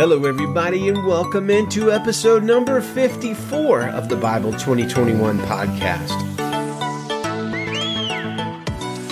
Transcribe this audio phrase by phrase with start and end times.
[0.00, 6.16] Hello, everybody, and welcome into episode number 54 of the Bible 2021 podcast.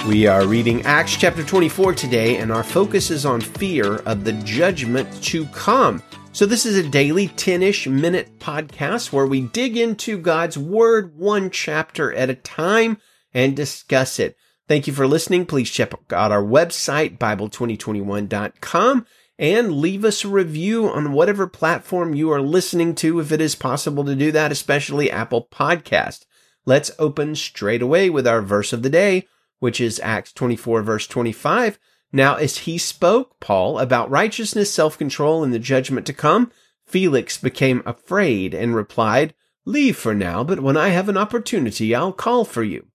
[0.09, 4.33] We are reading Acts chapter 24 today, and our focus is on fear of the
[4.33, 6.03] judgment to come.
[6.33, 11.19] So, this is a daily 10 ish minute podcast where we dig into God's Word
[11.19, 12.97] one chapter at a time
[13.35, 14.39] and discuss it.
[14.69, 15.45] Thank you for listening.
[15.45, 19.05] Please check out our website, Bible2021.com
[19.39, 23.55] and leave us a review on whatever platform you are listening to if it is
[23.55, 26.25] possible to do that, especially Apple Podcast.
[26.67, 29.27] Let's open straight away with our verse of the day,
[29.61, 31.79] which is Acts 24 verse 25.
[32.13, 36.51] Now, as he spoke, Paul, about righteousness, self-control, and the judgment to come,
[36.87, 42.13] Felix became afraid and replied, Leave for now, but when I have an opportunity, I'll
[42.13, 42.87] call for you.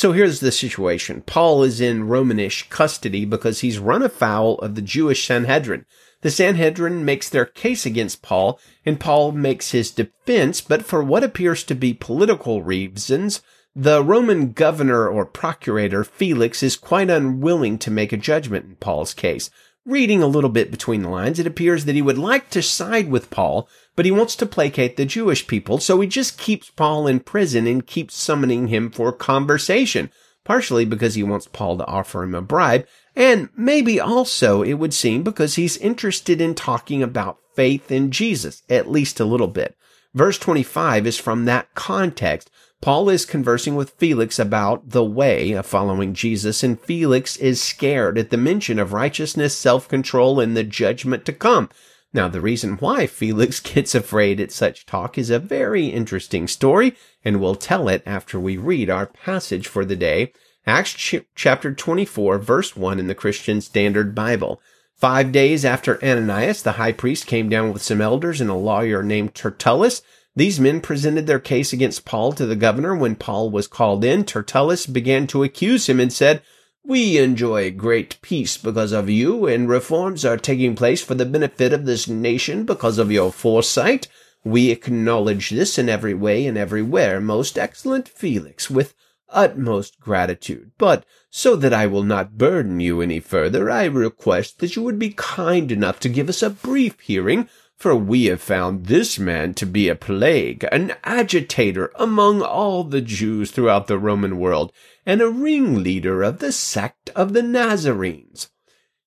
[0.00, 1.20] So here's the situation.
[1.26, 5.84] Paul is in Romanish custody because he's run afoul of the Jewish Sanhedrin.
[6.22, 11.22] The Sanhedrin makes their case against Paul, and Paul makes his defense, but for what
[11.22, 13.42] appears to be political reasons,
[13.76, 19.12] the Roman governor or procurator Felix is quite unwilling to make a judgment in Paul's
[19.12, 19.50] case.
[19.86, 23.10] Reading a little bit between the lines, it appears that he would like to side
[23.10, 27.06] with Paul, but he wants to placate the Jewish people, so he just keeps Paul
[27.06, 30.10] in prison and keeps summoning him for conversation,
[30.44, 34.92] partially because he wants Paul to offer him a bribe, and maybe also, it would
[34.92, 39.74] seem, because he's interested in talking about faith in Jesus, at least a little bit.
[40.12, 42.50] Verse 25 is from that context.
[42.80, 48.16] Paul is conversing with Felix about the way of following Jesus, and Felix is scared
[48.16, 51.68] at the mention of righteousness, self-control, and the judgment to come.
[52.14, 56.96] Now, the reason why Felix gets afraid at such talk is a very interesting story,
[57.22, 60.32] and we'll tell it after we read our passage for the day,
[60.66, 64.60] Acts ch- chapter 24, verse 1 in the Christian Standard Bible.
[64.96, 69.02] Five days after Ananias, the high priest, came down with some elders and a lawyer
[69.02, 70.00] named Tertullus.
[70.36, 72.94] These men presented their case against Paul to the governor.
[72.94, 76.42] When Paul was called in, Tertullus began to accuse him and said,
[76.82, 81.74] we enjoy great peace because of you, and reforms are taking place for the benefit
[81.74, 84.08] of this nation because of your foresight.
[84.44, 88.94] We acknowledge this in every way and everywhere, most excellent Felix, with
[89.28, 90.72] utmost gratitude.
[90.78, 94.98] But so that I will not burden you any further, I request that you would
[94.98, 97.48] be kind enough to give us a brief hearing
[97.80, 103.00] for we have found this man to be a plague, an agitator among all the
[103.00, 104.70] Jews throughout the Roman world,
[105.06, 108.50] and a ringleader of the sect of the Nazarenes.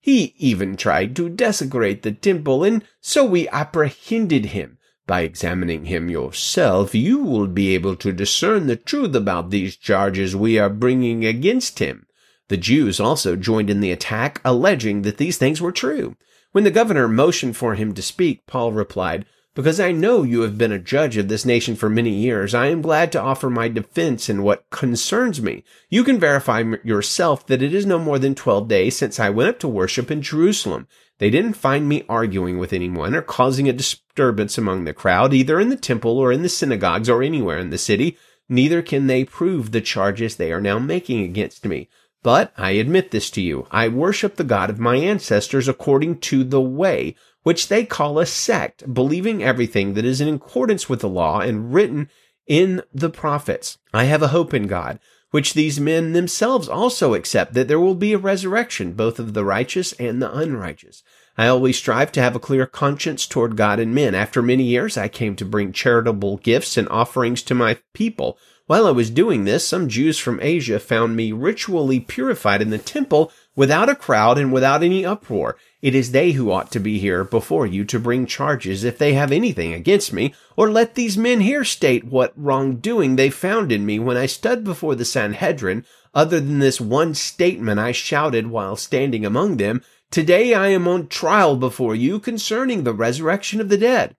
[0.01, 4.79] He even tried to desecrate the temple, and so we apprehended him.
[5.05, 10.35] By examining him yourself, you will be able to discern the truth about these charges
[10.35, 12.07] we are bringing against him.
[12.53, 16.15] The Jews also joined in the attack, alleging that these things were true.
[16.51, 19.25] When the governor motioned for him to speak, Paul replied,
[19.55, 22.67] Because I know you have been a judge of this nation for many years, I
[22.67, 25.63] am glad to offer my defense in what concerns me.
[25.89, 29.49] You can verify yourself that it is no more than twelve days since I went
[29.49, 30.87] up to worship in Jerusalem.
[31.17, 35.59] They didn't find me arguing with anyone or causing a disturbance among the crowd, either
[35.59, 38.15] in the temple or in the synagogues or anywhere in the city.
[38.47, 41.89] Neither can they prove the charges they are now making against me.
[42.23, 43.67] But I admit this to you.
[43.69, 48.25] I worship the God of my ancestors according to the way, which they call a
[48.25, 52.09] sect, believing everything that is in accordance with the law and written
[52.47, 53.77] in the prophets.
[53.93, 54.99] I have a hope in God,
[55.31, 59.43] which these men themselves also accept that there will be a resurrection, both of the
[59.43, 61.03] righteous and the unrighteous.
[61.37, 64.15] I always strive to have a clear conscience toward God and men.
[64.15, 68.37] After many years, I came to bring charitable gifts and offerings to my people
[68.73, 72.79] while I was doing this, some Jews from Asia found me ritually purified in the
[72.79, 75.57] temple without a crowd and without any uproar.
[75.83, 79.13] It is they who ought to be here before you to bring charges if they
[79.13, 83.85] have anything against me, or let these men here state what wrongdoing they found in
[83.85, 85.85] me when I stood before the Sanhedrin,
[86.15, 91.09] other than this one statement I shouted while standing among them, Today I am on
[91.09, 94.15] trial before you concerning the resurrection of the dead.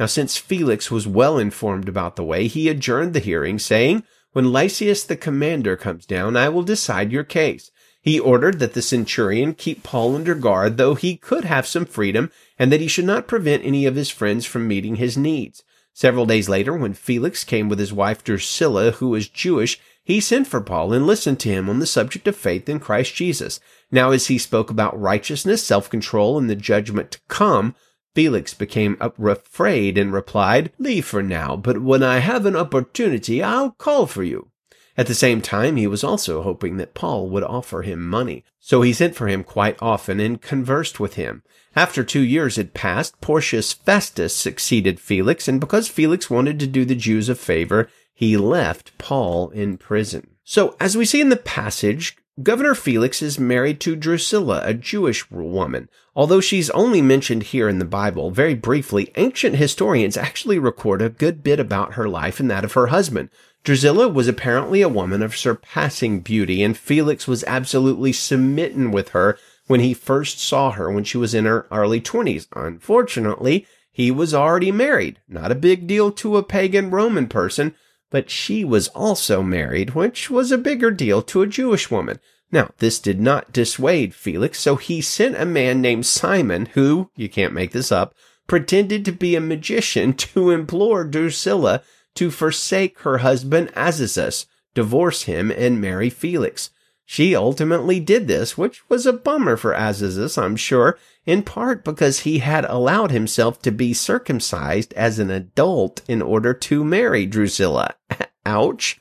[0.00, 4.02] Now, since Felix was well informed about the way, he adjourned the hearing, saying,
[4.32, 7.70] When Lysias the commander comes down, I will decide your case.
[8.00, 12.30] He ordered that the centurion keep Paul under guard, though he could have some freedom,
[12.58, 15.62] and that he should not prevent any of his friends from meeting his needs.
[15.92, 20.46] Several days later, when Felix came with his wife Drusilla, who was Jewish, he sent
[20.46, 23.60] for Paul and listened to him on the subject of faith in Christ Jesus.
[23.90, 27.74] Now, as he spoke about righteousness, self-control, and the judgment to come,
[28.14, 33.70] Felix became afraid and replied, Leave for now, but when I have an opportunity, I'll
[33.72, 34.50] call for you.
[34.96, 38.44] At the same time, he was also hoping that Paul would offer him money.
[38.58, 41.42] So he sent for him quite often and conversed with him.
[41.76, 46.84] After two years had passed, Porcius Festus succeeded Felix, and because Felix wanted to do
[46.84, 50.32] the Jews a favor, he left Paul in prison.
[50.44, 55.30] So, as we see in the passage, Governor Felix is married to Drusilla, a Jewish
[55.30, 55.90] woman.
[56.16, 61.10] Although she's only mentioned here in the Bible very briefly, ancient historians actually record a
[61.10, 63.28] good bit about her life and that of her husband.
[63.62, 69.36] Drusilla was apparently a woman of surpassing beauty, and Felix was absolutely smitten with her
[69.66, 72.46] when he first saw her when she was in her early 20s.
[72.56, 75.20] Unfortunately, he was already married.
[75.28, 77.74] Not a big deal to a pagan Roman person,
[78.10, 82.18] but she was also married, which was a bigger deal to a Jewish woman.
[82.52, 87.28] Now, this did not dissuade Felix, so he sent a man named Simon, who, you
[87.28, 88.14] can't make this up,
[88.48, 91.82] pretended to be a magician to implore Drusilla
[92.16, 96.70] to forsake her husband Azazus, divorce him, and marry Felix.
[97.12, 100.96] She ultimately did this, which was a bummer for Azazus, I'm sure,
[101.26, 106.54] in part because he had allowed himself to be circumcised as an adult in order
[106.54, 107.96] to marry Drusilla.
[108.46, 109.00] Ouch.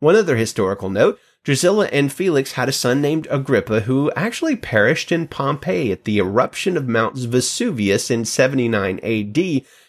[0.00, 5.12] One other historical note, Drusilla and Felix had a son named Agrippa who actually perished
[5.12, 9.38] in Pompeii at the eruption of Mount Vesuvius in 79 AD,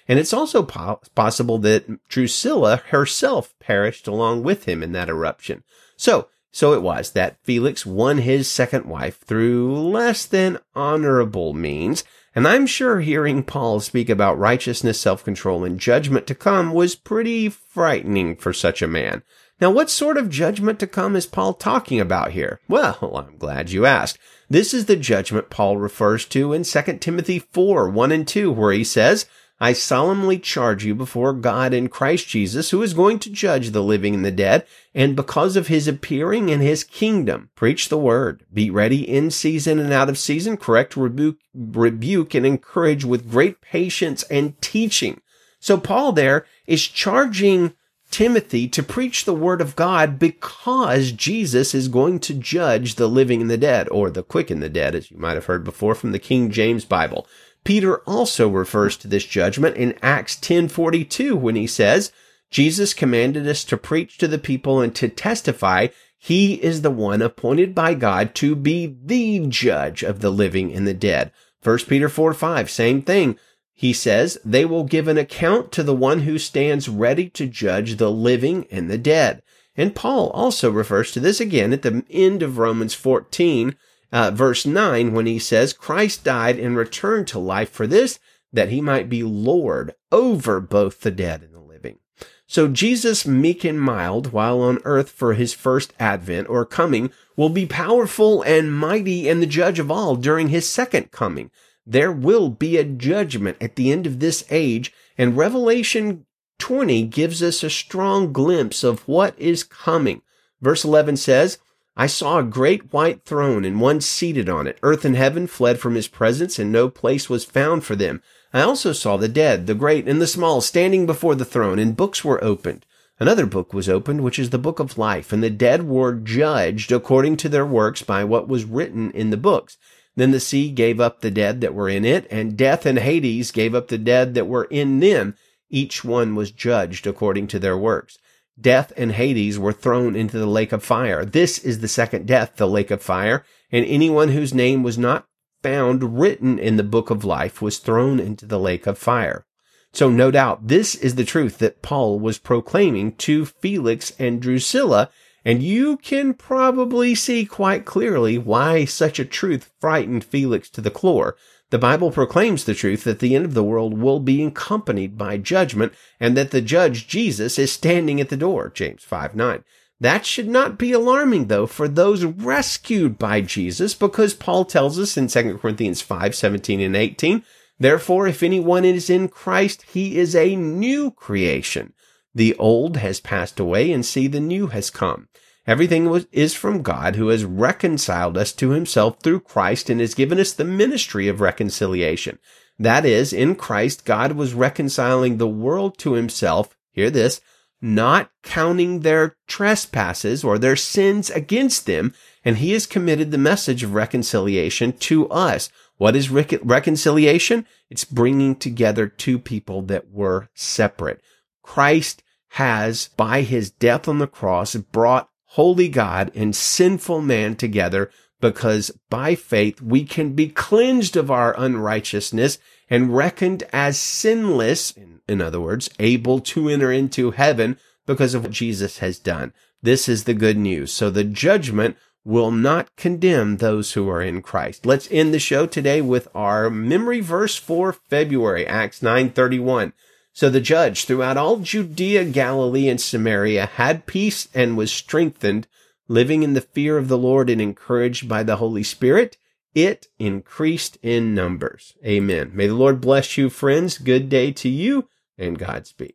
[0.08, 5.64] and it's also po- possible that Drusilla herself perished along with him in that eruption.
[5.98, 12.06] So, so it was that Felix won his second wife through less than honorable means,
[12.34, 17.50] and I'm sure hearing Paul speak about righteousness, self-control, and judgment to come was pretty
[17.50, 19.22] frightening for such a man.
[19.60, 22.62] Now, what sort of judgment to come is Paul talking about here?
[22.70, 23.00] Well,
[23.30, 24.18] I'm glad you asked.
[24.50, 28.72] This is the judgment Paul refers to in 2 Timothy 4, 1 and 2, where
[28.72, 29.26] he says,
[29.60, 33.84] I solemnly charge you before God in Christ Jesus, who is going to judge the
[33.84, 38.44] living and the dead, and because of his appearing in his kingdom, preach the word.
[38.54, 43.62] Be ready in season and out of season, correct, rebuke, rebuke, and encourage with great
[43.62, 45.22] patience and teaching.
[45.60, 47.74] So Paul there is charging
[48.12, 53.42] Timothy to preach the word of God because Jesus is going to judge the living
[53.42, 55.96] and the dead, or the quick and the dead, as you might have heard before
[55.96, 57.26] from the King James Bible.
[57.66, 62.14] Peter also refers to this judgment in Acts 10:42 when he says,
[62.50, 67.22] Jesus commanded us to preach to the people and to testify he is the one
[67.22, 71.32] appointed by God to be the judge of the living and the dead.
[71.62, 73.38] 1 Peter 4 5, same thing.
[73.74, 77.98] He says, they will give an account to the one who stands ready to judge
[77.98, 79.42] the living and the dead.
[79.76, 83.76] And Paul also refers to this again at the end of Romans 14
[84.12, 88.20] uh, verse 9 when he says, Christ died and returned to life for this,
[88.54, 92.00] that he might be Lord over both the dead and the living.
[92.48, 97.50] So Jesus, meek and mild, while on earth for his first advent or coming, will
[97.50, 101.50] be powerful and mighty and the judge of all during his second coming.
[101.86, 106.26] There will be a judgment at the end of this age, and Revelation
[106.60, 110.22] 20 gives us a strong glimpse of what is coming.
[110.62, 111.58] Verse 11 says,
[111.98, 114.78] I saw a great white throne and one seated on it.
[114.84, 118.22] Earth and heaven fled from his presence and no place was found for them.
[118.54, 121.96] I also saw the dead, the great and the small, standing before the throne and
[121.96, 122.86] books were opened.
[123.18, 126.92] Another book was opened, which is the book of life, and the dead were judged
[126.92, 129.78] according to their works by what was written in the books.
[130.18, 133.52] Then the sea gave up the dead that were in it, and death and Hades
[133.52, 135.36] gave up the dead that were in them.
[135.70, 138.18] Each one was judged according to their works.
[138.60, 141.26] Death and Hades were thrown into the lake of fire.
[141.26, 145.28] This is the second death, the lake of fire, and anyone whose name was not
[145.62, 149.46] found written in the book of life was thrown into the lake of fire.
[149.94, 155.10] So no doubt this is the truth that Paul was proclaiming to Felix and Drusilla,
[155.44, 160.92] and you can probably see quite clearly why such a truth frightened Felix to the
[160.92, 161.36] core.
[161.72, 165.38] The Bible proclaims the truth that the end of the world will be accompanied by
[165.38, 169.64] judgment and that the judge Jesus is standing at the door, James 5 9.
[170.00, 175.18] That should not be alarming though for those rescued by Jesus because Paul tells us
[175.18, 177.44] in 2 Corinthians 5 17 and 18,
[177.80, 181.94] Therefore, if anyone is in Christ, he is a new creation.
[182.34, 185.30] The old has passed away and see the new has come.
[185.68, 190.14] Everything was, is from God who has reconciled us to himself through Christ and has
[190.14, 192.38] given us the ministry of reconciliation.
[192.78, 196.76] That is, in Christ, God was reconciling the world to himself.
[196.92, 197.42] Hear this,
[197.82, 202.14] not counting their trespasses or their sins against them.
[202.44, 205.70] And he has committed the message of reconciliation to us.
[205.98, 207.66] What is rec- reconciliation?
[207.90, 211.22] It's bringing together two people that were separate.
[211.64, 218.12] Christ has, by his death on the cross, brought holy God and sinful man together
[218.42, 222.58] because by faith we can be cleansed of our unrighteousness
[222.90, 224.94] and reckoned as sinless,
[225.28, 229.54] in other words, able to enter into heaven because of what Jesus has done.
[229.82, 230.92] This is the good news.
[230.92, 231.96] So the judgment
[232.26, 234.86] will not condemn those who are in Christ.
[234.86, 239.94] Let's end the show today with our memory verse for February, Acts 9:31.
[240.36, 245.66] So the judge throughout all Judea, Galilee, and Samaria had peace and was strengthened,
[246.10, 249.38] living in the fear of the Lord and encouraged by the Holy Spirit.
[249.74, 251.94] It increased in numbers.
[252.06, 252.52] Amen.
[252.54, 253.98] May the Lord bless you, friends.
[253.98, 256.14] Good day to you and Godspeed.